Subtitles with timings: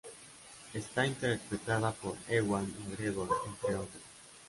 [0.73, 4.01] Está interpretada por Ewan McGregor, entre otros.